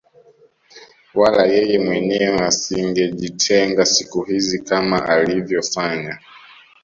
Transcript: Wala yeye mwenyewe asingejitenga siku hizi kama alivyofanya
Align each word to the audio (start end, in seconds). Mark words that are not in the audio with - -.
Wala 1.19 1.43
yeye 1.53 1.77
mwenyewe 1.85 2.37
asingejitenga 2.49 3.85
siku 3.85 4.21
hizi 4.21 4.59
kama 4.59 5.05
alivyofanya 5.05 6.19